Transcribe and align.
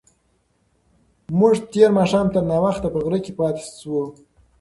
موږ 1.39 1.55
تېر 1.73 1.89
ماښام 1.97 2.27
تر 2.33 2.41
ناوخته 2.49 2.87
په 2.93 2.99
غره 3.05 3.19
کې 3.25 3.31
پاتې 3.39 3.63
شوو. 3.79 4.03